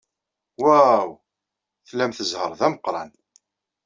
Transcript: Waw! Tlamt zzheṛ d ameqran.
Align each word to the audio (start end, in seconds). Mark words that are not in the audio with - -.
Waw! 0.61 1.07
Tlamt 1.87 2.17
zzheṛ 2.29 2.51
d 2.59 2.61
ameqran. 2.67 3.09